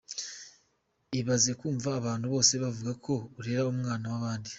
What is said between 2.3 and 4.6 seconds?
bose bavuga ko urera umwana w’abandi?”.